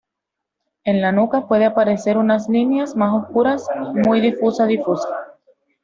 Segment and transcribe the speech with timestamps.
[0.83, 3.57] En la nuca puede aparecer una línea más oscura
[3.93, 5.35] muy difusa difusa.